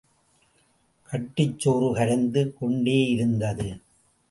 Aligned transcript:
கட்டுச்சோறு 1.11 1.93
கரைந்து 1.93 2.53
கொண்டேயிருந்தது. 2.61 3.69